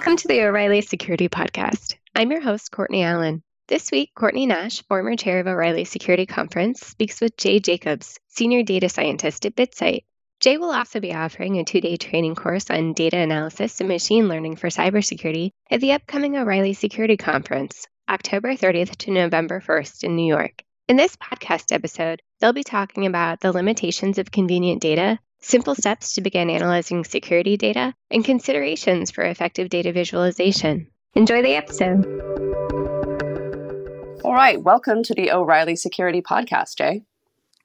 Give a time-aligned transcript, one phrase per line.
[0.00, 1.96] Welcome to the O'Reilly Security Podcast.
[2.14, 3.42] I'm your host, Courtney Allen.
[3.68, 8.62] This week, Courtney Nash, former chair of O'Reilly Security Conference, speaks with Jay Jacobs, senior
[8.62, 10.04] data scientist at BitSight.
[10.40, 14.26] Jay will also be offering a two day training course on data analysis and machine
[14.26, 20.16] learning for cybersecurity at the upcoming O'Reilly Security Conference, October 30th to November 1st in
[20.16, 20.62] New York.
[20.88, 26.14] In this podcast episode, they'll be talking about the limitations of convenient data simple steps
[26.14, 30.86] to begin analyzing security data, and considerations for effective data visualization.
[31.14, 32.04] Enjoy the episode.
[34.22, 34.62] All right.
[34.62, 37.02] Welcome to the O'Reilly Security Podcast, Jay.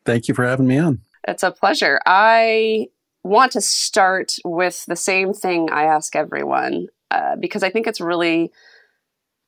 [0.06, 1.02] Thank you for having me on.
[1.28, 2.00] It's a pleasure.
[2.06, 2.88] I
[3.24, 8.02] want to start with the same thing I ask everyone uh, because I think it's
[8.02, 8.52] really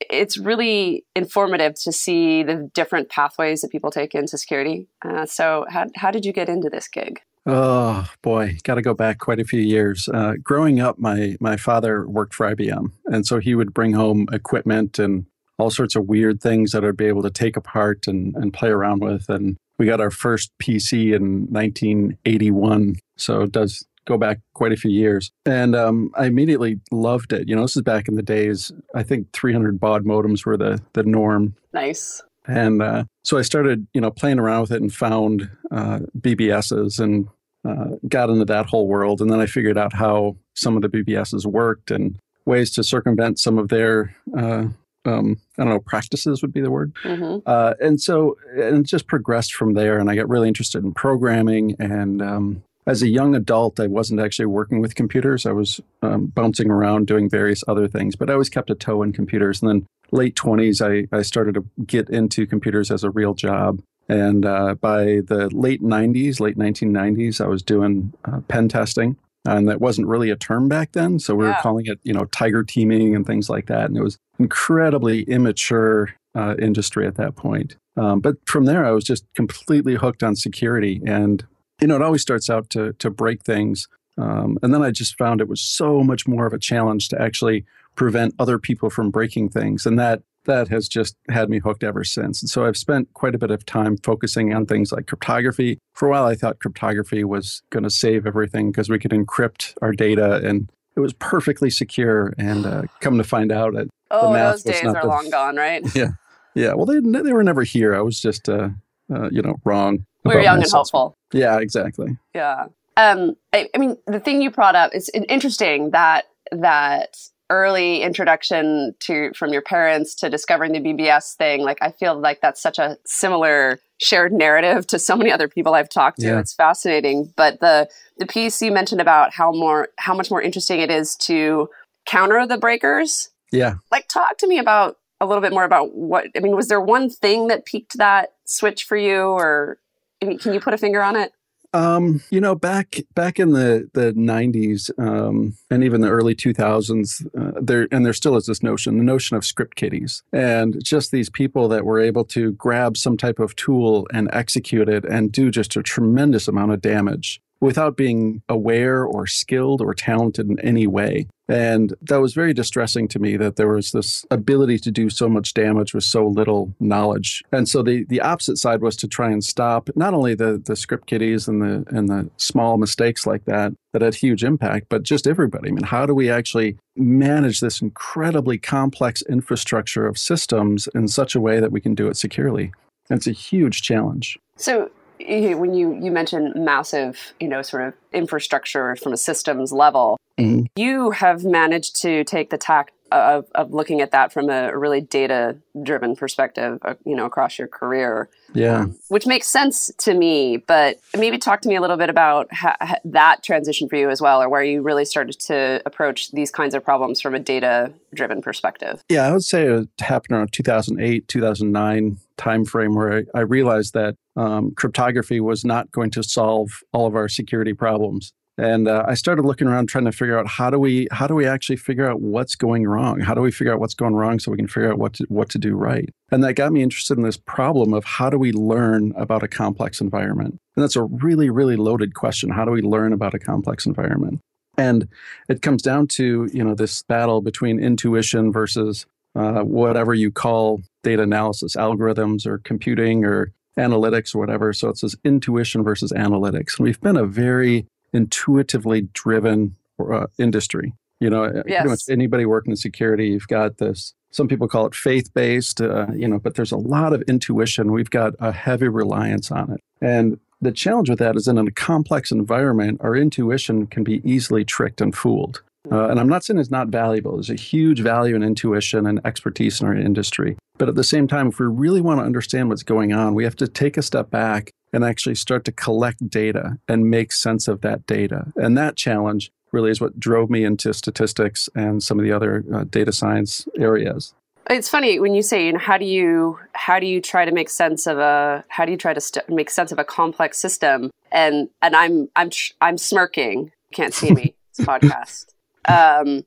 [0.00, 4.86] it's really informative to see the different pathways that people take into security.
[5.04, 7.20] Uh, so, how, how did you get into this gig?
[7.50, 10.06] Oh boy, got to go back quite a few years.
[10.12, 14.26] Uh, growing up, my my father worked for IBM, and so he would bring home
[14.30, 15.24] equipment and
[15.58, 18.68] all sorts of weird things that I'd be able to take apart and, and play
[18.68, 19.30] around with.
[19.30, 24.76] And we got our first PC in 1981, so it does go back quite a
[24.76, 25.32] few years.
[25.46, 27.48] And um, I immediately loved it.
[27.48, 28.70] You know, this is back in the days.
[28.94, 31.54] I think 300 baud modems were the the norm.
[31.72, 32.22] Nice.
[32.46, 36.98] And uh, so I started, you know, playing around with it and found uh, BBSs
[36.98, 37.28] and
[37.66, 39.20] uh, got into that whole world.
[39.20, 43.38] And then I figured out how some of the BBSs worked and ways to circumvent
[43.38, 44.66] some of their, uh,
[45.04, 46.94] um, I don't know, practices would be the word.
[47.04, 47.38] Mm-hmm.
[47.46, 49.98] Uh, and so and just progressed from there.
[49.98, 51.76] And I got really interested in programming.
[51.78, 55.44] And um, as a young adult, I wasn't actually working with computers.
[55.44, 59.02] I was um, bouncing around doing various other things, but I always kept a toe
[59.02, 59.62] in computers.
[59.62, 63.82] And then late 20s, I, I started to get into computers as a real job.
[64.08, 69.16] And uh, by the late 90s, late 1990s, I was doing uh, pen testing.
[69.44, 71.18] And that wasn't really a term back then.
[71.18, 71.52] So we yeah.
[71.52, 73.86] were calling it, you know, tiger teaming and things like that.
[73.86, 77.76] And it was incredibly immature uh, industry at that point.
[77.96, 81.00] Um, but from there, I was just completely hooked on security.
[81.06, 81.46] And,
[81.80, 83.88] you know, it always starts out to, to break things.
[84.18, 87.20] Um, and then I just found it was so much more of a challenge to
[87.20, 87.64] actually
[87.94, 89.86] prevent other people from breaking things.
[89.86, 92.42] And that that has just had me hooked ever since.
[92.42, 95.78] And so I've spent quite a bit of time focusing on things like cryptography.
[95.92, 99.74] For a while, I thought cryptography was going to save everything because we could encrypt
[99.80, 102.34] our data and it was perfectly secure.
[102.38, 105.84] And uh, come to find out, it, oh, those days are the, long gone, right?
[105.94, 106.08] Yeah,
[106.54, 106.74] yeah.
[106.74, 107.94] Well, they they were never here.
[107.94, 108.70] I was just, uh,
[109.14, 110.06] uh, you know, wrong.
[110.24, 111.14] We were young and hopeful.
[111.32, 112.16] Yeah, exactly.
[112.34, 112.66] Yeah.
[112.96, 117.16] Um, I, I mean, the thing you brought up is interesting that that
[117.50, 122.40] early introduction to from your parents to discovering the BBS thing, like I feel like
[122.40, 126.26] that's such a similar shared narrative to so many other people I've talked to.
[126.26, 126.40] Yeah.
[126.40, 127.32] It's fascinating.
[127.36, 127.88] But the
[128.18, 131.68] the piece you mentioned about how more how much more interesting it is to
[132.06, 133.30] counter the breakers.
[133.52, 133.76] Yeah.
[133.90, 136.80] Like talk to me about a little bit more about what I mean, was there
[136.80, 139.78] one thing that piqued that switch for you or
[140.22, 141.32] I mean, can you put a finger on it?
[141.74, 147.26] Um, you know, back back in the the '90s um, and even the early 2000s,
[147.38, 151.10] uh, there and there still is this notion, the notion of script kiddies, and just
[151.10, 155.30] these people that were able to grab some type of tool and execute it and
[155.30, 160.60] do just a tremendous amount of damage without being aware or skilled or talented in
[160.60, 161.26] any way.
[161.48, 165.30] And that was very distressing to me that there was this ability to do so
[165.30, 167.42] much damage with so little knowledge.
[167.52, 170.76] And so the, the opposite side was to try and stop not only the, the
[170.76, 175.02] script kiddies and the and the small mistakes like that that had huge impact, but
[175.02, 175.70] just everybody.
[175.70, 181.34] I mean, how do we actually manage this incredibly complex infrastructure of systems in such
[181.34, 182.72] a way that we can do it securely?
[183.08, 184.38] It's a huge challenge.
[184.56, 184.90] So
[185.20, 190.66] when you you mentioned massive, you know, sort of infrastructure from a systems level, mm-hmm.
[190.76, 195.00] you have managed to take the tack of, of looking at that from a really
[195.00, 198.28] data driven perspective, uh, you know, across your career.
[198.54, 198.80] Yeah.
[198.80, 202.52] Um, which makes sense to me, but maybe talk to me a little bit about
[202.52, 206.50] ha- that transition for you as well, or where you really started to approach these
[206.50, 209.02] kinds of problems from a data driven perspective.
[209.08, 214.16] Yeah, I would say it happened around 2008, 2009 timeframe where I, I realized that
[214.38, 219.14] um, cryptography was not going to solve all of our security problems and uh, I
[219.14, 222.10] started looking around trying to figure out how do we how do we actually figure
[222.10, 223.20] out what's going wrong?
[223.20, 225.26] How do we figure out what's going wrong so we can figure out what to,
[225.28, 226.10] what to do right?
[226.32, 229.48] And that got me interested in this problem of how do we learn about a
[229.48, 230.58] complex environment?
[230.74, 232.50] And that's a really really loaded question.
[232.50, 234.40] How do we learn about a complex environment?
[234.76, 235.08] And
[235.48, 239.06] it comes down to you know this battle between intuition versus
[239.36, 244.72] uh, whatever you call data analysis, algorithms or computing or analytics or whatever.
[244.72, 246.78] So it's this intuition versus analytics.
[246.78, 250.92] And we've been a very intuitively driven uh, industry.
[251.20, 251.80] You know, yes.
[251.80, 254.14] pretty much anybody working in security, you've got this.
[254.30, 257.92] Some people call it faith based, uh, you know, but there's a lot of intuition.
[257.92, 259.80] We've got a heavy reliance on it.
[260.00, 264.64] And the challenge with that is in a complex environment, our intuition can be easily
[264.64, 265.62] tricked and fooled.
[265.90, 267.34] Uh, and I'm not saying it's not valuable.
[267.34, 270.56] There's a huge value in intuition and expertise in our industry.
[270.76, 273.44] But at the same time, if we really want to understand what's going on, we
[273.44, 277.68] have to take a step back and actually start to collect data and make sense
[277.68, 278.52] of that data.
[278.56, 282.64] And that challenge really is what drove me into statistics and some of the other
[282.72, 284.34] uh, data science areas.
[284.70, 287.52] It's funny when you say, you know, how do you how do you try to
[287.52, 290.58] make sense of a how do you try to st- make sense of a complex
[290.58, 291.10] system?
[291.32, 292.50] And and I'm I'm
[292.82, 293.72] I'm smirking.
[293.92, 294.54] Can't see me.
[294.70, 295.46] It's a podcast
[295.86, 296.44] um,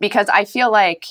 [0.00, 1.06] because I feel like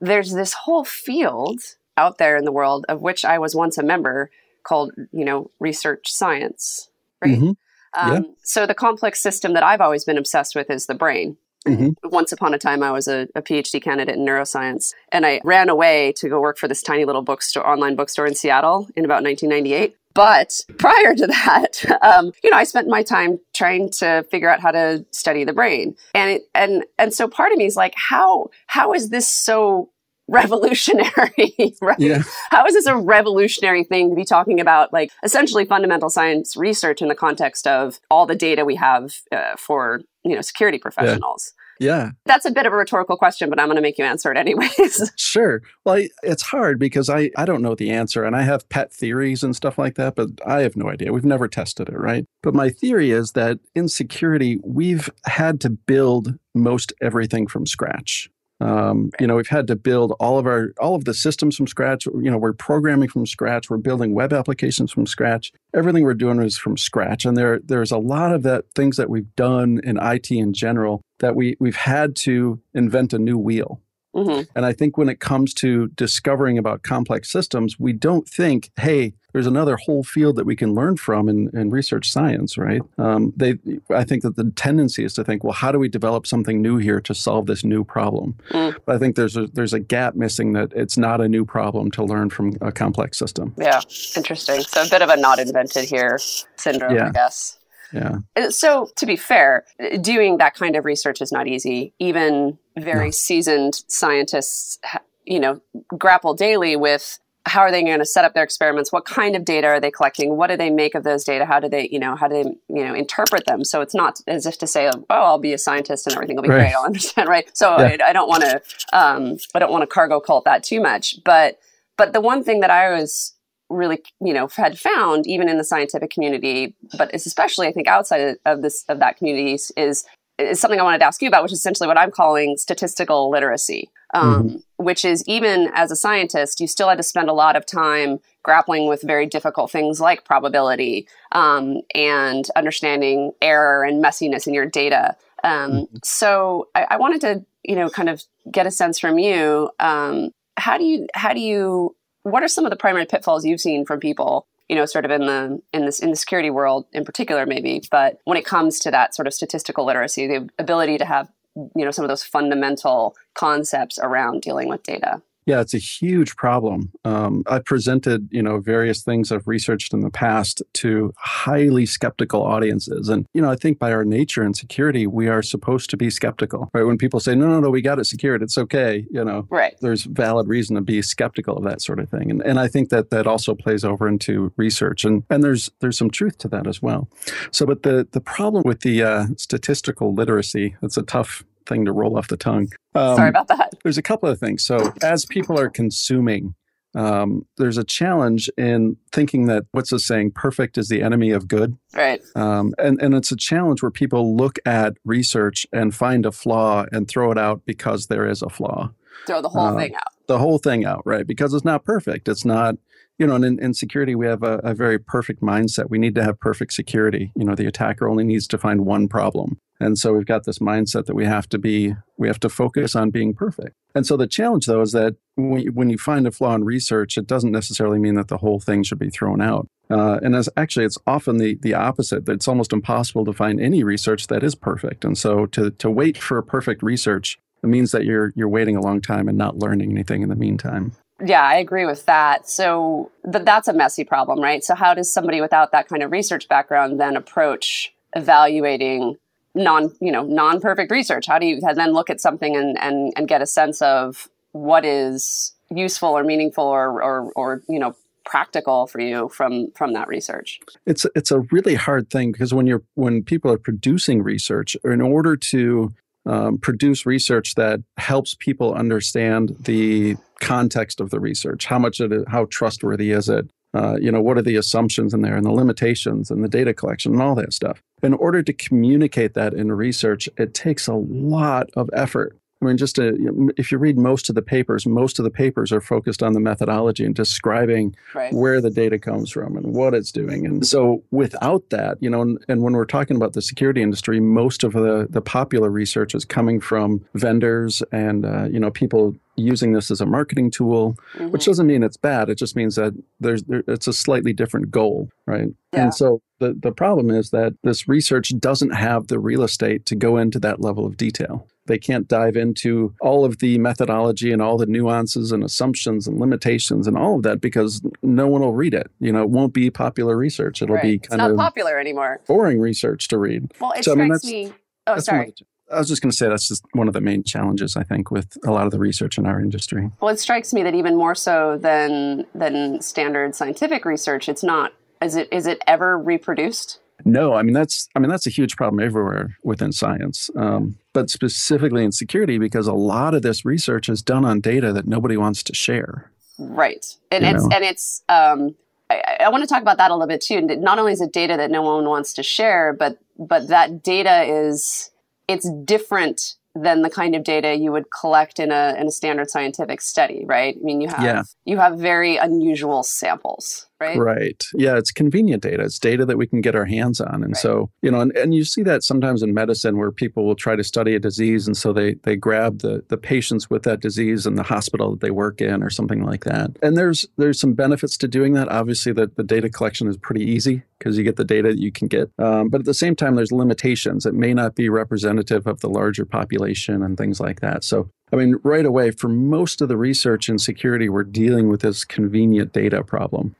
[0.00, 1.60] there's this whole field
[1.96, 4.30] out there in the world of which I was once a member
[4.62, 6.90] called, you know, research science,
[7.22, 7.38] right?
[7.38, 7.50] Mm-hmm.
[7.98, 8.20] Um, yeah.
[8.42, 11.38] So the complex system that I've always been obsessed with is the brain.
[11.66, 12.08] Mm-hmm.
[12.10, 15.68] Once upon a time, I was a, a, PhD candidate in neuroscience, and I ran
[15.68, 19.24] away to go work for this tiny little bookstore, online bookstore in Seattle in about
[19.24, 19.96] 1998.
[20.16, 24.60] But prior to that, um, you know, I spent my time trying to figure out
[24.60, 27.94] how to study the brain, and it, and and so part of me is like,
[27.94, 29.90] how how is this so
[30.28, 31.98] revolutionary, right?
[32.00, 32.22] Yeah.
[32.50, 37.00] How is this a revolutionary thing to be talking about, like essentially fundamental science research
[37.00, 41.52] in the context of all the data we have uh, for you know security professionals?
[41.54, 41.62] Yeah.
[41.78, 42.10] Yeah.
[42.24, 44.38] That's a bit of a rhetorical question, but I'm going to make you answer it
[44.38, 45.12] anyways.
[45.16, 45.62] sure.
[45.84, 49.42] Well, it's hard because I, I don't know the answer and I have pet theories
[49.42, 51.12] and stuff like that, but I have no idea.
[51.12, 52.24] We've never tested it, right?
[52.42, 58.30] But my theory is that in security, we've had to build most everything from scratch.
[58.60, 61.66] Um, you know, we've had to build all of our all of the systems from
[61.66, 62.06] scratch.
[62.06, 63.68] You know, we're programming from scratch.
[63.68, 65.52] We're building web applications from scratch.
[65.74, 67.24] Everything we're doing is from scratch.
[67.24, 71.02] And there there's a lot of that things that we've done in IT in general
[71.18, 73.80] that we we've had to invent a new wheel.
[74.16, 74.50] Mm-hmm.
[74.56, 79.12] And I think when it comes to discovering about complex systems, we don't think, hey,
[79.32, 82.80] there's another whole field that we can learn from in, in research science, right?
[82.96, 83.58] Um, they,
[83.90, 86.78] I think that the tendency is to think, well, how do we develop something new
[86.78, 88.34] here to solve this new problem?
[88.50, 88.76] Mm.
[88.86, 91.90] But I think there's a, there's a gap missing that it's not a new problem
[91.90, 93.54] to learn from a complex system.
[93.58, 93.82] Yeah,
[94.16, 94.62] interesting.
[94.62, 96.18] So a bit of a not invented here
[96.56, 97.08] syndrome, yeah.
[97.08, 97.58] I guess.
[97.92, 98.18] Yeah.
[98.50, 99.64] So, to be fair,
[100.00, 101.94] doing that kind of research is not easy.
[101.98, 103.10] Even very no.
[103.10, 104.78] seasoned scientists,
[105.24, 105.60] you know,
[105.96, 108.92] grapple daily with how are they going to set up their experiments?
[108.92, 110.36] What kind of data are they collecting?
[110.36, 111.46] What do they make of those data?
[111.46, 113.62] How do they, you know, how do they, you know, interpret them?
[113.62, 116.42] So it's not as if to say, oh, I'll be a scientist and everything will
[116.42, 116.58] be right.
[116.58, 116.74] great.
[116.74, 117.48] I'll understand, right?
[117.56, 117.96] So yeah.
[118.04, 118.62] I, I, don't want to,
[118.92, 121.22] um, I don't want to cargo cult that too much.
[121.24, 121.60] But,
[121.96, 123.35] but the one thing that I was
[123.68, 128.36] really you know had found even in the scientific community but especially i think outside
[128.44, 130.06] of this of that community is is
[130.54, 133.90] something i wanted to ask you about which is essentially what i'm calling statistical literacy
[134.14, 134.56] um, mm-hmm.
[134.76, 138.20] which is even as a scientist you still had to spend a lot of time
[138.44, 144.66] grappling with very difficult things like probability um, and understanding error and messiness in your
[144.66, 145.96] data um, mm-hmm.
[146.04, 150.30] so I, I, wanted to you know kind of get a sense from you um,
[150.56, 151.96] how do you how do you
[152.26, 155.10] what are some of the primary pitfalls you've seen from people you know sort of
[155.12, 158.80] in the in this in the security world in particular maybe but when it comes
[158.80, 162.24] to that sort of statistical literacy the ability to have you know some of those
[162.24, 166.90] fundamental concepts around dealing with data yeah, it's a huge problem.
[167.04, 172.42] Um, I presented, you know, various things I've researched in the past to highly skeptical
[172.42, 175.96] audiences, and you know, I think by our nature in security, we are supposed to
[175.96, 176.82] be skeptical, right?
[176.82, 179.76] When people say, "No, no, no, we got it secured, it's okay," you know, right?
[179.80, 182.88] There's valid reason to be skeptical of that sort of thing, and and I think
[182.88, 186.66] that that also plays over into research, and and there's there's some truth to that
[186.66, 187.08] as well.
[187.52, 191.92] So, but the the problem with the uh, statistical literacy, it's a tough thing to
[191.92, 192.68] roll off the tongue.
[192.94, 193.74] Um, Sorry about that.
[193.82, 194.64] There's a couple of things.
[194.64, 196.54] So, as people are consuming,
[196.94, 201.46] um, there's a challenge in thinking that what's the saying, perfect is the enemy of
[201.46, 201.76] good.
[201.94, 202.22] Right.
[202.34, 206.86] Um, and, and it's a challenge where people look at research and find a flaw
[206.92, 208.90] and throw it out because there is a flaw.
[209.26, 210.12] Throw the whole uh, thing out.
[210.26, 211.26] The whole thing out, right?
[211.26, 212.28] Because it's not perfect.
[212.28, 212.76] It's not,
[213.18, 215.88] you know, and in, in security, we have a, a very perfect mindset.
[215.88, 217.32] We need to have perfect security.
[217.34, 219.58] You know, the attacker only needs to find one problem.
[219.78, 222.96] And so we've got this mindset that we have to be, we have to focus
[222.96, 223.74] on being perfect.
[223.94, 226.64] And so the challenge, though, is that when you, when you find a flaw in
[226.64, 229.68] research, it doesn't necessarily mean that the whole thing should be thrown out.
[229.90, 232.26] Uh, and as actually, it's often the the opposite.
[232.26, 235.04] That it's almost impossible to find any research that is perfect.
[235.04, 238.80] And so to to wait for perfect research it means that you're you're waiting a
[238.80, 240.92] long time and not learning anything in the meantime.
[241.24, 242.48] Yeah, I agree with that.
[242.48, 244.62] So th- that's a messy problem, right?
[244.62, 249.16] So how does somebody without that kind of research background then approach evaluating
[249.54, 251.26] non you know non perfect research?
[251.26, 254.84] How do you then look at something and and and get a sense of what
[254.84, 257.94] is useful or meaningful or or or you know
[258.24, 262.66] practical for you from from that research it's it's a really hard thing because when
[262.66, 265.94] you're when people are producing research in order to
[266.26, 271.66] um, produce research that helps people understand the context of the research.
[271.66, 273.50] How much it is, how trustworthy is it?
[273.74, 276.72] Uh, you know what are the assumptions in there and the limitations and the data
[276.72, 277.82] collection and all that stuff?
[278.02, 282.76] In order to communicate that in research it takes a lot of effort I mean,
[282.76, 286.22] just to, if you read most of the papers, most of the papers are focused
[286.22, 288.32] on the methodology and describing right.
[288.32, 290.44] where the data comes from and what it's doing.
[290.44, 294.18] And so, without that, you know, and, and, when we're talking about the security industry,
[294.18, 299.14] most of the the popular research is coming from vendors and uh, you know people
[299.36, 301.28] using this as a marketing tool, mm-hmm.
[301.28, 302.28] which doesn't mean it's bad.
[302.28, 305.48] It just means that there's there, it's a slightly different goal, right?
[305.72, 305.84] Yeah.
[305.84, 309.94] And so the the problem is that this research doesn't have the real estate to
[309.94, 311.46] go into that level of detail.
[311.66, 316.18] They can't dive into all of the methodology and all the nuances and assumptions and
[316.18, 318.90] limitations and all of that because no one will read it.
[319.00, 320.62] You know, it won't be popular research.
[320.62, 320.82] It'll right.
[320.82, 322.20] be kind of popular anymore.
[322.26, 323.52] Boring research to read.
[323.60, 324.54] Well, it so, strikes I mean, me.
[324.86, 325.34] Oh, sorry.
[325.70, 328.10] I was just going to say that's just one of the main challenges I think
[328.10, 329.90] with a lot of the research in our industry.
[330.00, 334.72] Well, it strikes me that even more so than than standard scientific research, it's not.
[335.02, 336.80] Is it is it ever reproduced?
[337.04, 341.10] No, I mean that's I mean that's a huge problem everywhere within science, um, but
[341.10, 345.16] specifically in security because a lot of this research is done on data that nobody
[345.16, 346.10] wants to share.
[346.38, 347.50] Right, and you it's know?
[347.54, 348.02] and it's.
[348.08, 348.54] Um,
[348.88, 350.40] I, I want to talk about that a little bit too.
[350.40, 354.22] Not only is it data that no one wants to share, but but that data
[354.22, 354.90] is
[355.28, 359.28] it's different than the kind of data you would collect in a in a standard
[359.28, 360.56] scientific study, right?
[360.58, 361.22] I mean, you have yeah.
[361.44, 363.98] you have very unusual samples right?
[363.98, 364.44] Right.
[364.54, 365.62] Yeah, it's convenient data.
[365.62, 367.22] It's data that we can get our hands on.
[367.22, 367.36] And right.
[367.36, 370.56] so, you know, and, and you see that sometimes in medicine where people will try
[370.56, 374.26] to study a disease and so they they grab the the patients with that disease
[374.26, 376.50] in the hospital that they work in or something like that.
[376.62, 378.48] And there's there's some benefits to doing that.
[378.48, 381.72] Obviously that the data collection is pretty easy because you get the data that you
[381.72, 382.10] can get.
[382.18, 384.04] Um, but at the same time, there's limitations.
[384.04, 387.64] It may not be representative of the larger population and things like that.
[387.64, 391.62] So I mean, right away, for most of the research in security, we're dealing with
[391.62, 393.34] this convenient data problem.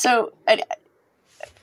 [0.00, 0.32] So,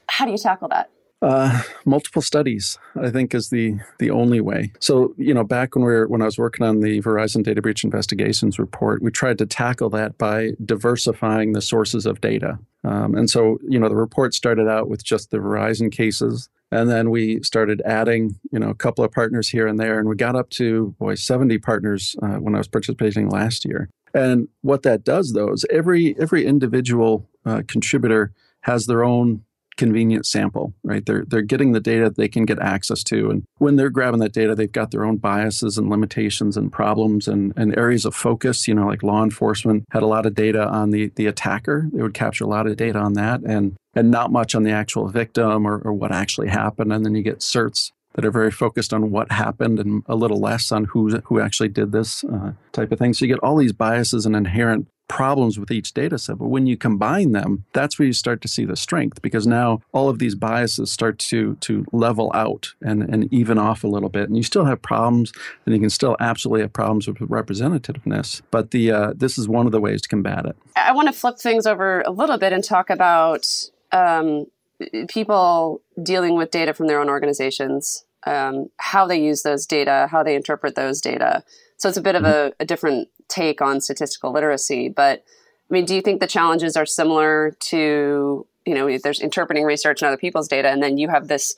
[0.06, 0.91] how do you tackle that?
[1.24, 4.74] Uh, multiple studies, I think, is the the only way.
[4.79, 7.63] So, you know, back when we were, when I was working on the Verizon data
[7.63, 12.60] breach investigations report, we tried to tackle that by diversifying the sources of data.
[12.84, 16.91] Um, and so, you know, the report started out with just the Verizon cases, and
[16.91, 20.15] then we started adding, you know, a couple of partners here and there, and we
[20.15, 23.89] got up to boy, seventy partners uh, when I was participating last year.
[24.14, 29.44] And what that does, though, is every every individual uh, contributor has their own
[29.78, 31.06] convenient sample, right?
[31.06, 34.34] They're they're getting the data they can get access to, and when they're grabbing that
[34.34, 38.68] data, they've got their own biases and limitations and problems and, and areas of focus.
[38.68, 42.02] You know, like law enforcement had a lot of data on the the attacker; they
[42.02, 45.08] would capture a lot of data on that, and and not much on the actual
[45.08, 46.92] victim or, or what actually happened.
[46.92, 50.40] And then you get certs that are very focused on what happened and a little
[50.40, 53.14] less on who who actually did this uh, type of thing.
[53.14, 56.40] So you get all these biases and inherent problems with each data set.
[56.40, 59.82] But when you combine them, that's where you start to see the strength because now
[59.94, 64.10] all of these biases start to to level out and, and even off a little
[64.10, 64.28] bit.
[64.28, 65.32] And you still have problems,
[65.68, 68.42] and you can still absolutely have problems with representativeness.
[68.50, 70.56] But the uh, this is one of the ways to combat it.
[70.76, 73.48] I want to flip things over a little bit and talk about
[73.92, 74.48] um,
[75.08, 80.24] people dealing with data from their own organizations um, how they use those data, how
[80.24, 81.43] they interpret those data.
[81.77, 82.51] So it's a bit of mm-hmm.
[82.60, 84.89] a, a, different take on statistical literacy.
[84.89, 85.24] But
[85.69, 90.01] I mean, do you think the challenges are similar to, you know, there's interpreting research
[90.01, 91.55] and other people's data, and then you have this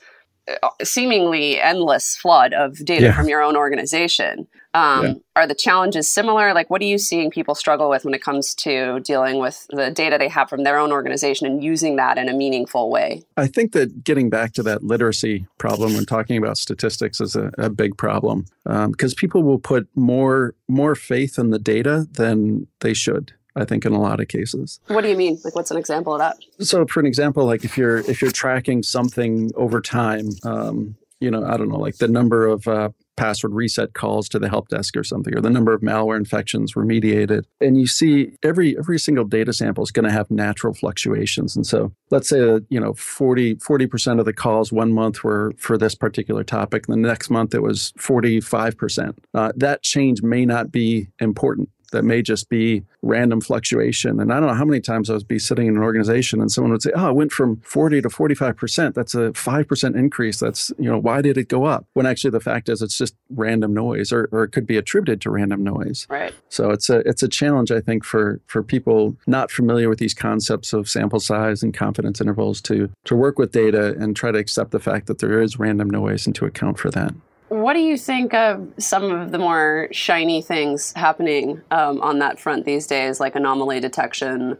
[0.62, 3.16] uh, seemingly endless flood of data yeah.
[3.16, 4.46] from your own organization.
[4.72, 5.14] Um, yeah.
[5.36, 6.54] Are the challenges similar?
[6.54, 9.90] Like, what are you seeing people struggle with when it comes to dealing with the
[9.90, 13.24] data they have from their own organization and using that in a meaningful way?
[13.36, 17.50] I think that getting back to that literacy problem when talking about statistics is a,
[17.58, 22.66] a big problem because um, people will put more more faith in the data than
[22.80, 23.32] they should.
[23.56, 24.78] I think in a lot of cases.
[24.86, 25.38] What do you mean?
[25.44, 26.36] Like, what's an example of that?
[26.60, 31.30] So, for an example, like if you're if you're tracking something over time, um, you
[31.30, 34.68] know, I don't know, like the number of uh, password reset calls to the help
[34.68, 38.98] desk or something, or the number of malware infections remediated, and you see every every
[38.98, 41.54] single data sample is going to have natural fluctuations.
[41.54, 45.52] And so, let's say that you know 40 percent of the calls one month were
[45.58, 49.22] for this particular topic, and the next month it was forty five percent.
[49.34, 54.20] Uh, that change may not be important that may just be random fluctuation.
[54.20, 56.50] And I don't know how many times I would be sitting in an organization and
[56.50, 58.94] someone would say, "Oh, it went from 40 to 45 percent.
[58.94, 60.38] That's a five percent increase.
[60.38, 63.14] That's you know why did it go up?" When actually the fact is it's just
[63.30, 66.06] random noise, or, or it could be attributed to random noise.
[66.08, 66.34] Right.
[66.48, 70.14] So it's a it's a challenge I think for for people not familiar with these
[70.14, 74.38] concepts of sample size and confidence intervals to to work with data and try to
[74.38, 77.14] accept the fact that there is random noise and to account for that.
[77.50, 82.38] What do you think of some of the more shiny things happening um, on that
[82.38, 84.56] front these days, like anomaly detection,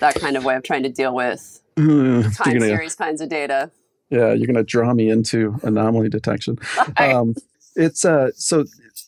[0.00, 3.70] that kind of way of trying to deal with time gonna, series kinds of data?
[4.10, 6.58] Yeah, you're going to draw me into anomaly detection.
[6.96, 7.36] Um,
[7.76, 8.64] it's uh, so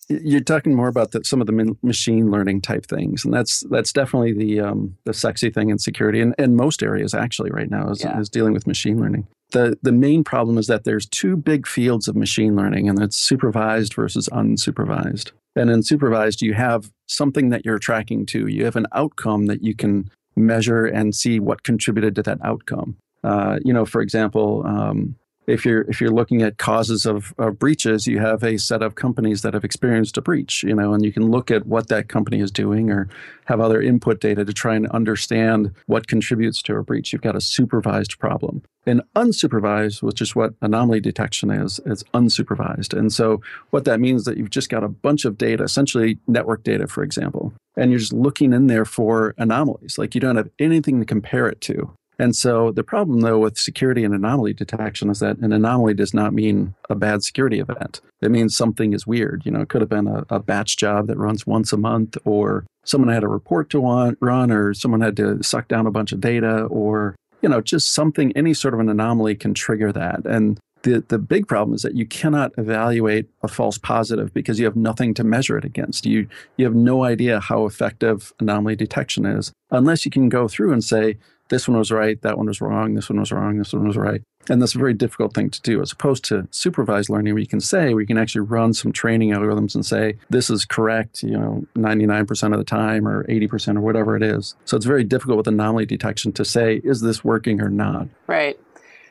[0.09, 3.93] you're talking more about the, some of the machine learning type things, and that's that's
[3.93, 7.91] definitely the um, the sexy thing in security, and in most areas actually right now
[7.91, 8.19] is, yeah.
[8.21, 9.27] is dealing with machine learning.
[9.53, 13.17] The the main problem is that there's two big fields of machine learning, and it's
[13.17, 15.33] supervised versus unsupervised.
[15.55, 18.47] And in supervised, you have something that you're tracking to.
[18.47, 22.97] You have an outcome that you can measure and see what contributed to that outcome.
[23.23, 25.15] Uh, you know, for example, um,
[25.47, 28.95] if you're if you're looking at causes of, of, breaches, you have a set of
[28.95, 32.09] companies that have experienced a breach, you know, and you can look at what that
[32.09, 33.09] company is doing or
[33.47, 37.13] have other input data to try and understand what contributes to a breach.
[37.13, 38.63] You've got a supervised problem.
[38.87, 42.97] And unsupervised, which is what anomaly detection is, is unsupervised.
[42.97, 46.19] And so what that means is that you've just got a bunch of data, essentially
[46.27, 49.99] network data, for example, and you're just looking in there for anomalies.
[49.99, 51.93] Like you don't have anything to compare it to.
[52.23, 56.15] And so the problem, though, with security and anomaly detection is that an anomaly does
[56.15, 58.01] not mean a bad security event.
[58.21, 59.43] It means something is weird.
[59.45, 62.17] You know, it could have been a, a batch job that runs once a month,
[62.25, 65.91] or someone had a report to want, run, or someone had to suck down a
[65.91, 68.31] bunch of data, or you know, just something.
[68.37, 70.25] Any sort of an anomaly can trigger that.
[70.25, 74.65] And the, the big problem is that you cannot evaluate a false positive because you
[74.65, 76.07] have nothing to measure it against.
[76.07, 80.73] You you have no idea how effective anomaly detection is unless you can go through
[80.73, 81.19] and say,
[81.53, 83.99] this one was right, that one was wrong, this one was wrong, this one was
[83.99, 84.23] right.
[84.49, 87.47] And that's a very difficult thing to do as opposed to supervised learning where you
[87.47, 91.23] can say, where you can actually run some training algorithms and say, this is correct,
[91.23, 94.55] you know, 99% of the time or 80% or whatever it is.
[94.65, 98.09] So it's very difficult with anomaly detection to say, is this working or not?
[98.27, 98.59] Right.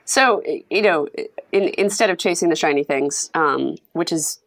[0.06, 1.08] So, you know,
[1.52, 4.40] in, instead of chasing the shiny things, um, which is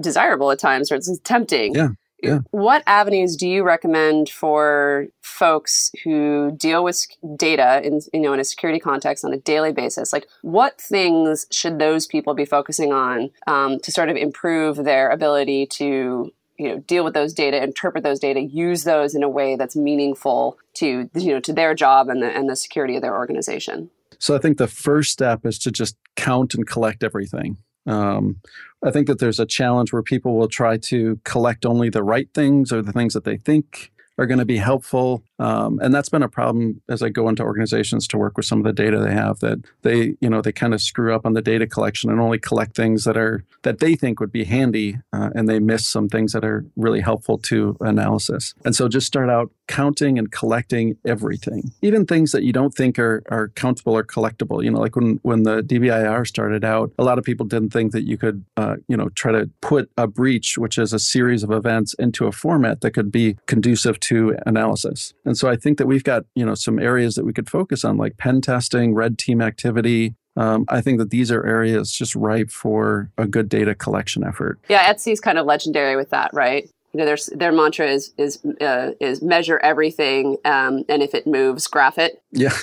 [0.00, 1.76] desirable at times or it's tempting.
[1.76, 1.90] Yeah
[2.26, 2.38] yeah.
[2.50, 8.40] What avenues do you recommend for folks who deal with data in you know in
[8.40, 10.12] a security context on a daily basis?
[10.12, 15.10] Like, what things should those people be focusing on um, to sort of improve their
[15.10, 19.28] ability to you know deal with those data, interpret those data, use those in a
[19.28, 23.02] way that's meaningful to you know to their job and the and the security of
[23.02, 23.90] their organization?
[24.18, 27.58] So I think the first step is to just count and collect everything.
[27.86, 28.36] Um,
[28.84, 32.28] I think that there's a challenge where people will try to collect only the right
[32.34, 35.22] things or the things that they think are going to be helpful.
[35.38, 38.58] Um, and that's been a problem as I go into organizations to work with some
[38.58, 41.34] of the data they have that they, you know, they kind of screw up on
[41.34, 44.98] the data collection and only collect things that are that they think would be handy,
[45.12, 48.54] uh, and they miss some things that are really helpful to analysis.
[48.64, 52.98] And so just start out counting and collecting everything, even things that you don't think
[52.98, 54.62] are are countable or collectible.
[54.62, 57.92] You know, like when when the DBIR started out, a lot of people didn't think
[57.92, 61.42] that you could, uh, you know, try to put a breach, which is a series
[61.42, 65.14] of events, into a format that could be conducive to analysis.
[65.24, 67.84] And so I think that we've got, you know, some areas that we could focus
[67.84, 72.14] on, like pen testing, red team activity, um, I think that these are areas just
[72.14, 74.58] ripe for a good data collection effort.
[74.68, 76.68] Yeah, Etsy's kind of legendary with that, right?
[76.96, 81.26] You know, their their mantra is is uh, is measure everything, um, and if it
[81.26, 82.22] moves, graph it.
[82.32, 82.54] Yeah.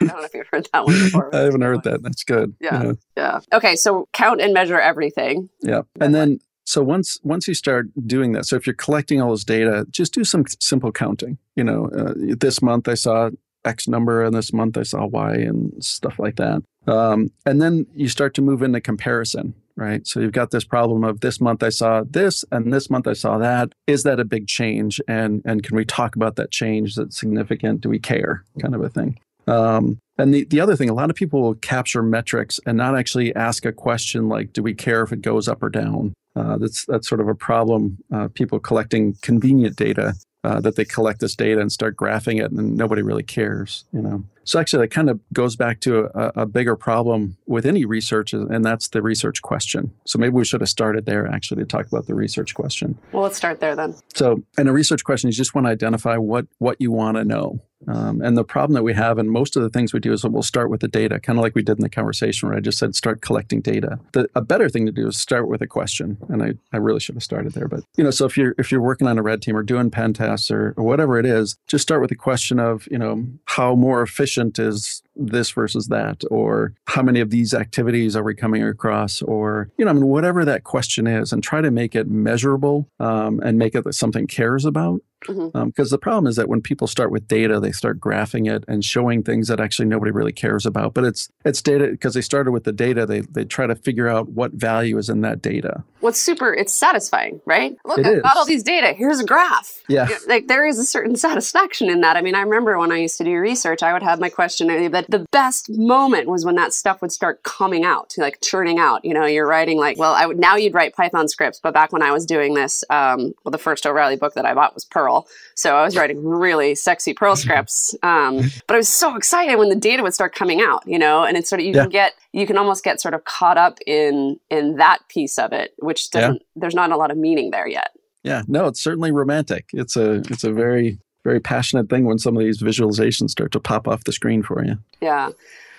[0.00, 1.34] I don't know if you've heard that one before.
[1.34, 2.02] I haven't heard that.
[2.02, 2.54] That's good.
[2.60, 2.82] Yeah.
[2.82, 2.92] yeah.
[3.16, 3.40] yeah.
[3.52, 3.76] Okay.
[3.76, 5.48] So count and measure everything.
[5.62, 5.82] Yeah.
[6.00, 9.44] And then so once once you start doing that, so if you're collecting all this
[9.44, 11.38] data, just do some simple counting.
[11.54, 13.30] You know, uh, this month I saw
[13.66, 16.62] X number, and this month I saw Y, and stuff like that.
[16.86, 20.06] Um, and then you start to move into comparison, right?
[20.06, 23.12] So you've got this problem of this month I saw this, and this month I
[23.12, 23.72] saw that.
[23.86, 25.00] Is that a big change?
[25.08, 26.94] And and can we talk about that change?
[26.94, 27.80] That's significant?
[27.80, 28.44] Do we care?
[28.60, 29.18] Kind of a thing.
[29.48, 32.96] Um, and the, the other thing, a lot of people will capture metrics and not
[32.96, 36.14] actually ask a question like, do we care if it goes up or down?
[36.34, 37.98] Uh, that's that's sort of a problem.
[38.12, 40.14] Uh, people collecting convenient data
[40.46, 43.84] uh, that they collect this data and start graphing it, and nobody really cares.
[43.92, 44.24] You know.
[44.44, 48.32] So actually, that kind of goes back to a, a, bigger problem with any research,
[48.32, 49.92] and that's the research question.
[50.04, 52.96] So maybe we should have started there actually to talk about the research question.
[53.10, 53.96] Well, let's start there then.
[54.14, 57.24] So, in a research question, you just want to identify what what you want to
[57.24, 57.60] know.
[57.88, 60.24] Um, and the problem that we have, and most of the things we do, is
[60.24, 62.60] we'll start with the data, kind of like we did in the conversation where I
[62.60, 63.98] just said start collecting data.
[64.12, 67.00] The, a better thing to do is start with a question, and I, I really
[67.00, 67.68] should have started there.
[67.68, 69.90] But you know, so if you're if you're working on a red team or doing
[69.90, 73.26] pen tests or, or whatever it is, just start with the question of you know
[73.46, 78.34] how more efficient is this versus that, or how many of these activities are we
[78.34, 81.94] coming across, or you know, I mean, whatever that question is, and try to make
[81.94, 85.00] it measurable um, and make it that something cares about.
[85.20, 85.58] Because mm-hmm.
[85.58, 88.84] um, the problem is that when people start with data, they start graphing it and
[88.84, 90.94] showing things that actually nobody really cares about.
[90.94, 93.06] But it's it's data because they started with the data.
[93.06, 95.82] They they try to figure out what value is in that data.
[96.06, 96.54] What's super?
[96.54, 97.76] It's satisfying, right?
[97.84, 98.22] Look, it I've is.
[98.22, 98.92] got all these data.
[98.92, 99.82] Here's a graph.
[99.88, 102.16] Yeah, like there is a certain satisfaction in that.
[102.16, 104.68] I mean, I remember when I used to do research, I would have my question
[104.92, 109.04] that the best moment was when that stuff would start coming out, like churning out.
[109.04, 111.92] You know, you're writing like, well, I would now you'd write Python scripts, but back
[111.92, 114.84] when I was doing this, um, well, the first O'Reilly book that I bought was
[114.84, 117.96] Perl, so I was writing really sexy Perl scripts.
[118.04, 121.24] Um, but I was so excited when the data would start coming out, you know,
[121.24, 121.82] and it's sort of you yeah.
[121.82, 125.52] can get you can almost get sort of caught up in in that piece of
[125.52, 126.38] it, which doesn't yeah.
[126.56, 127.90] there's not a lot of meaning there yet.
[128.22, 129.70] Yeah, no, it's certainly romantic.
[129.72, 133.60] It's a it's a very very passionate thing when some of these visualizations start to
[133.60, 134.78] pop off the screen for you.
[135.00, 135.30] Yeah.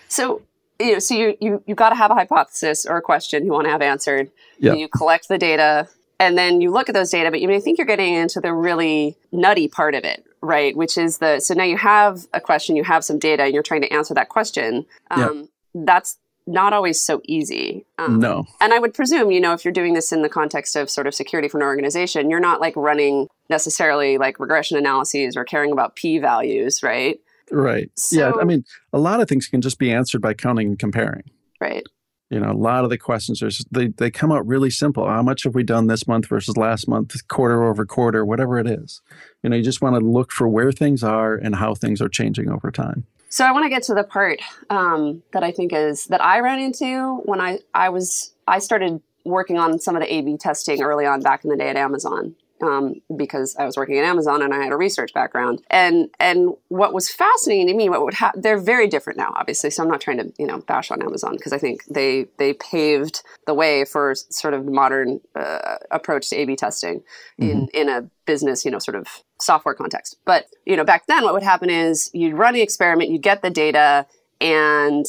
[0.07, 0.41] So
[0.79, 3.51] you know, so you you you got to have a hypothesis or a question you
[3.51, 4.29] want to have answered.
[4.59, 4.73] Yeah.
[4.73, 5.87] You collect the data,
[6.19, 8.53] and then you look at those data, but you may think you're getting into the
[8.53, 10.75] really nutty part of it, right?
[10.75, 13.63] Which is the so now you have a question, you have some data, and you're
[13.63, 14.85] trying to answer that question.
[15.11, 15.83] Um, yeah.
[15.85, 17.85] That's not always so easy.
[17.97, 18.45] Um, no.
[18.61, 21.05] And I would presume, you know, if you're doing this in the context of sort
[21.05, 25.71] of security for an organization, you're not like running necessarily like regression analyses or caring
[25.71, 27.19] about p values, right?
[27.51, 27.91] Right.
[27.95, 28.31] So, yeah.
[28.41, 31.29] I mean, a lot of things can just be answered by counting and comparing.
[31.59, 31.83] Right.
[32.29, 35.07] You know, a lot of the questions are just, they they come out really simple.
[35.07, 38.67] How much have we done this month versus last month, quarter over quarter, whatever it
[38.67, 39.01] is.
[39.43, 42.09] You know, you just want to look for where things are and how things are
[42.09, 43.05] changing over time.
[43.29, 46.39] So I want to get to the part um, that I think is that I
[46.39, 50.81] ran into when I I was I started working on some of the A/B testing
[50.81, 54.41] early on back in the day at Amazon um, because I was working at Amazon
[54.41, 55.61] and I had a research background.
[55.69, 59.69] And and what was fascinating to me, what would ha- they're very different now, obviously.
[59.69, 62.53] So I'm not trying to you know bash on Amazon because I think they they
[62.53, 67.03] paved the way for sort of modern uh, approach to A/B testing
[67.37, 67.65] in mm-hmm.
[67.73, 69.07] in a business you know sort of
[69.39, 70.17] software context.
[70.25, 73.41] But you know back then, what would happen is you'd run the experiment, you'd get
[73.41, 74.05] the data,
[74.41, 75.05] and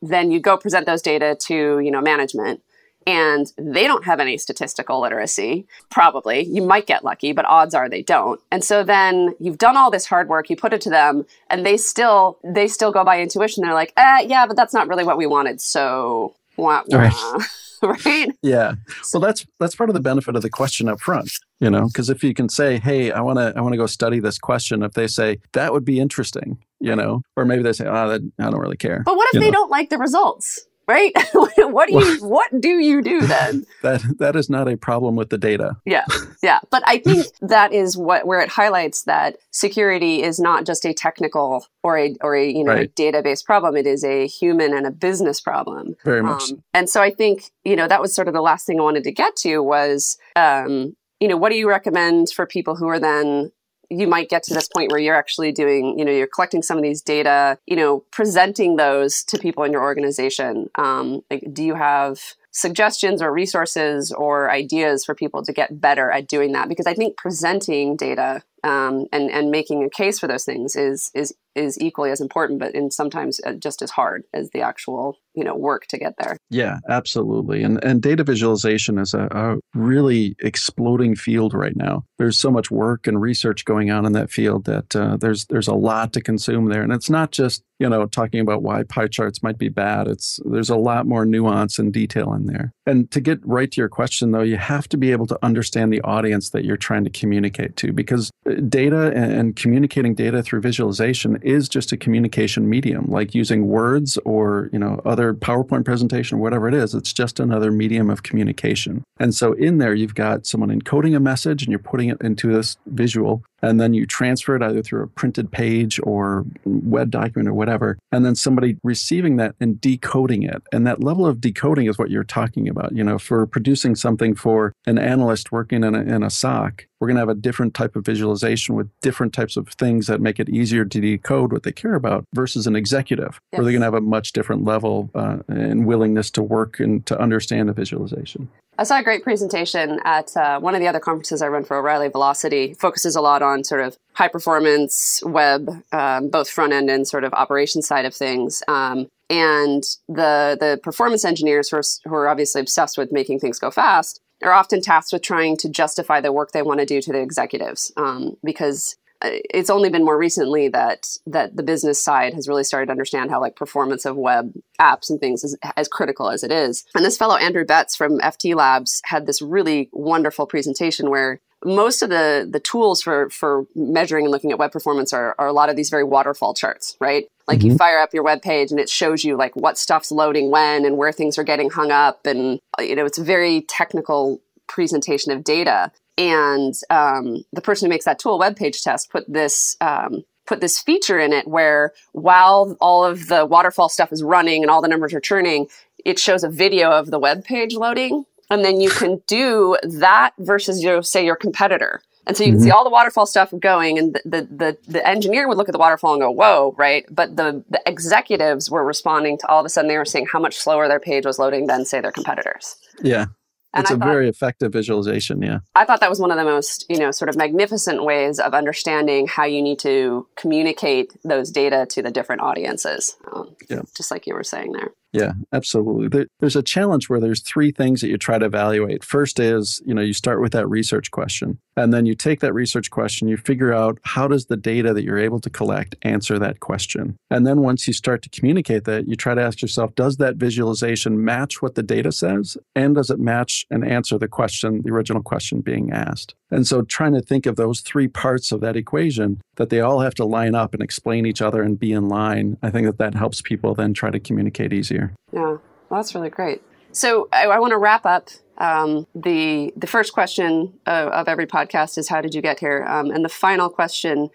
[0.00, 2.62] then you go present those data to you know management
[3.06, 5.66] and they don't have any statistical literacy.
[5.90, 6.44] Probably.
[6.44, 8.40] You might get lucky, but odds are they don't.
[8.50, 11.64] And so then you've done all this hard work, you put it to them, and
[11.64, 13.62] they still they still go by intuition.
[13.62, 15.60] They're like, eh, yeah, but that's not really what we wanted.
[15.60, 16.98] So wah, wah.
[16.98, 17.42] Right.
[18.06, 18.30] right?
[18.42, 18.74] Yeah.
[19.12, 22.10] Well, that's that's part of the benefit of the question up front, you know, because
[22.10, 24.82] if you can say, "Hey, I want to I want to go study this question,"
[24.82, 28.20] if they say that would be interesting, you know, or maybe they say, "Oh, that,
[28.38, 29.58] I don't really care." But what if you they know?
[29.58, 30.66] don't like the results?
[30.88, 31.12] Right?
[31.32, 33.64] what do you what do you do then?
[33.82, 35.76] that that is not a problem with the data.
[35.84, 36.04] Yeah.
[36.42, 36.60] Yeah.
[36.70, 40.92] But I think that is what where it highlights that security is not just a
[40.92, 42.90] technical or a or a you know right.
[42.96, 43.76] a database problem.
[43.76, 45.94] It is a human and a business problem.
[46.04, 46.50] Very much.
[46.50, 48.82] Um, and so I think, you know, that was sort of the last thing I
[48.82, 52.88] wanted to get to was um, you know, what do you recommend for people who
[52.88, 53.52] are then
[53.92, 56.76] you might get to this point where you're actually doing, you know, you're collecting some
[56.76, 60.70] of these data, you know, presenting those to people in your organization.
[60.76, 62.18] Um, like, do you have
[62.50, 66.68] suggestions or resources or ideas for people to get better at doing that?
[66.68, 71.10] Because I think presenting data um, and and making a case for those things is
[71.14, 75.18] is is equally as important, but in sometimes uh, just as hard as the actual
[75.34, 76.36] you know work to get there.
[76.50, 77.62] Yeah, absolutely.
[77.62, 82.04] And and data visualization is a, a really exploding field right now.
[82.18, 85.68] There's so much work and research going on in that field that uh, there's there's
[85.68, 89.08] a lot to consume there, and it's not just you know talking about why pie
[89.08, 90.08] charts might be bad.
[90.08, 92.72] It's there's a lot more nuance and detail in there.
[92.86, 95.92] And to get right to your question though, you have to be able to understand
[95.92, 98.30] the audience that you're trying to communicate to because
[98.68, 104.68] data and communicating data through visualization is just a communication medium like using words or
[104.72, 109.04] you know other powerpoint presentation whatever it is it's just another medium of communication.
[109.18, 112.52] And so in there you've got someone encoding a message and you're putting it into
[112.52, 117.48] this visual and then you transfer it either through a printed page or web document
[117.48, 120.62] or whatever, and then somebody receiving that and decoding it.
[120.72, 122.94] And that level of decoding is what you're talking about.
[122.94, 127.08] You know, for producing something for an analyst working in a, in a SOC, we're
[127.08, 130.38] going to have a different type of visualization with different types of things that make
[130.38, 133.58] it easier to decode what they care about versus an executive, yes.
[133.58, 137.04] where they're going to have a much different level uh, and willingness to work and
[137.06, 138.48] to understand a visualization.
[138.78, 141.76] I saw a great presentation at uh, one of the other conferences I run for
[141.76, 142.74] O'Reilly Velocity.
[142.74, 147.24] Focuses a lot on sort of high performance web, um, both front end and sort
[147.24, 148.62] of operation side of things.
[148.68, 153.58] Um, and the the performance engineers who are, who are obviously obsessed with making things
[153.58, 157.00] go fast are often tasked with trying to justify the work they want to do
[157.00, 162.34] to the executives um, because it's only been more recently that that the business side
[162.34, 165.88] has really started to understand how like performance of web apps and things is as
[165.88, 166.84] critical as it is.
[166.94, 172.02] And this fellow Andrew Betts from FT Labs had this really wonderful presentation where most
[172.02, 175.52] of the the tools for for measuring and looking at web performance are, are a
[175.52, 177.26] lot of these very waterfall charts, right?
[177.46, 177.70] Like mm-hmm.
[177.70, 180.84] you fire up your web page and it shows you like what stuff's loading when
[180.84, 185.32] and where things are getting hung up, and you know it's a very technical presentation
[185.32, 185.92] of data.
[186.18, 190.60] And um, the person who makes that tool web page test put this um, put
[190.60, 194.82] this feature in it where while all of the waterfall stuff is running and all
[194.82, 195.68] the numbers are churning,
[196.04, 200.32] it shows a video of the web page loading, and then you can do that
[200.38, 202.02] versus your say your competitor.
[202.24, 202.66] And so you can mm-hmm.
[202.66, 205.72] see all the waterfall stuff going, and the, the, the the engineer would look at
[205.72, 207.04] the waterfall and go, "Whoa!" Right?
[207.10, 210.38] But the the executives were responding to all of a sudden they were seeing how
[210.38, 212.76] much slower their page was loading than say their competitors.
[213.02, 213.26] Yeah,
[213.74, 215.60] and it's I a thought, very effective visualization, yeah.
[215.74, 218.54] I thought that was one of the most, you know, sort of magnificent ways of
[218.54, 223.16] understanding how you need to communicate those data to the different audiences.
[223.32, 223.82] Um, yeah.
[223.96, 224.92] Just like you were saying there.
[225.12, 226.26] Yeah, absolutely.
[226.40, 229.04] There's a challenge where there's three things that you try to evaluate.
[229.04, 231.58] First is, you know, you start with that research question.
[231.76, 235.04] And then you take that research question, you figure out how does the data that
[235.04, 237.16] you're able to collect answer that question.
[237.30, 240.36] And then once you start to communicate that, you try to ask yourself, does that
[240.36, 242.56] visualization match what the data says?
[242.74, 246.34] And does it match and answer the question, the original question being asked?
[246.52, 250.00] And so trying to think of those three parts of that equation that they all
[250.00, 252.98] have to line up and explain each other and be in line, I think that
[252.98, 255.14] that helps people then try to communicate easier.
[255.32, 255.56] Yeah,
[255.88, 256.62] well, that's really great.
[256.92, 258.28] So I, I want to wrap up.
[258.58, 262.84] Um, the the first question of, of, every podcast is how did you get here,
[262.86, 264.28] um, and the final question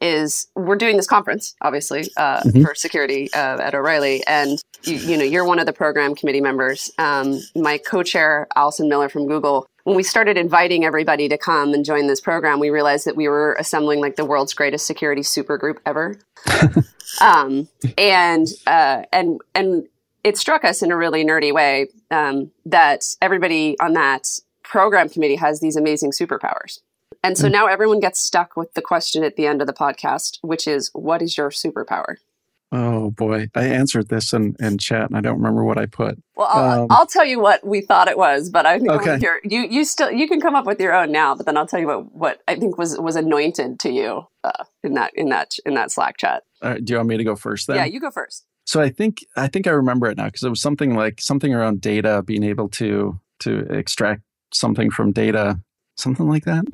[0.00, 2.62] is we're doing this conference obviously uh, mm-hmm.
[2.62, 6.40] for security uh, at O'Reilly, and you, you, know you're one of the program committee
[6.40, 6.92] members.
[6.98, 11.84] Um, my co-chair Allison Miller from Google when we started inviting everybody to come and
[11.84, 15.56] join this program, we realized that we were assembling like the world's greatest security super
[15.58, 16.18] group ever.
[17.20, 19.86] um, and uh, and and
[20.24, 24.26] it struck us in a really nerdy way um, that everybody on that
[24.62, 26.80] program committee has these amazing superpowers.
[27.22, 27.52] And so mm.
[27.52, 30.90] now everyone gets stuck with the question at the end of the podcast, which is,
[30.94, 32.16] "What is your superpower?"
[32.76, 36.18] Oh boy, I answered this in, in chat, and I don't remember what I put.
[36.34, 39.16] Well, I'll, um, I'll tell you what we thought it was, but I think okay.
[39.20, 41.36] Your, you you still you can come up with your own now.
[41.36, 44.64] But then I'll tell you what what I think was was anointed to you uh,
[44.82, 46.42] in that in that in that Slack chat.
[46.62, 47.68] do you want me to go first?
[47.68, 48.44] Then yeah, you go first.
[48.64, 51.54] So I think I think I remember it now because it was something like something
[51.54, 55.60] around data, being able to to extract something from data,
[55.96, 56.64] something like that.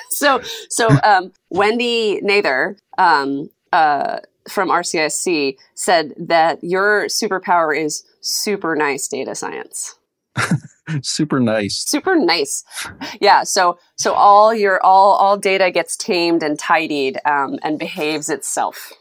[0.10, 2.76] so so um, Wendy Nather.
[2.98, 4.18] Um, uh,
[4.50, 9.96] from R-CISC said that your superpower is super nice data science.
[11.02, 11.76] super nice.
[11.76, 12.64] Super nice.
[13.20, 13.44] Yeah.
[13.44, 18.92] So so all your all all data gets tamed and tidied um, and behaves itself.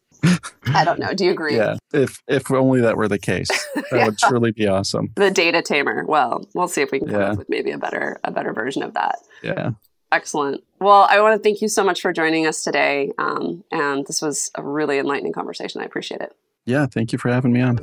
[0.65, 1.13] I don't know.
[1.13, 1.55] Do you agree?
[1.55, 1.77] Yeah.
[1.93, 4.05] If if only that were the case, that yeah.
[4.05, 5.11] would truly be awesome.
[5.15, 6.05] The data tamer.
[6.05, 7.31] Well, we'll see if we can come yeah.
[7.31, 9.19] up with maybe a better a better version of that.
[9.41, 9.71] Yeah.
[10.11, 10.63] Excellent.
[10.79, 13.11] Well, I want to thank you so much for joining us today.
[13.17, 15.81] Um, and this was a really enlightening conversation.
[15.81, 16.35] I appreciate it.
[16.65, 17.77] Yeah, thank you for having me on.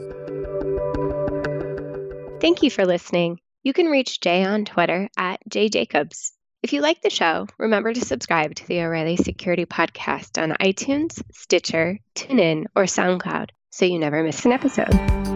[2.40, 3.40] Thank you for listening.
[3.62, 6.32] You can reach Jay on Twitter at jayjacobs.
[6.62, 11.22] If you like the show, remember to subscribe to the O'Reilly Security Podcast on iTunes,
[11.32, 15.35] Stitcher, TuneIn, or SoundCloud so you never miss an episode.